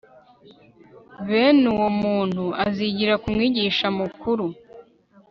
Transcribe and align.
bene 1.27 1.65
uwo 1.75 1.87
muntu 2.01 2.43
azigira 2.65 3.13
ku 3.21 3.27
mwigisha 3.35 3.87
mukuru 3.99 4.45